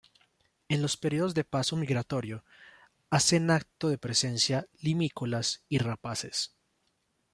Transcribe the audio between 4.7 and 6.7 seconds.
limícolas y rapaces.